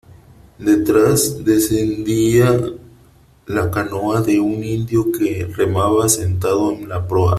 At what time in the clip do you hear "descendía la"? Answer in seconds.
1.45-3.69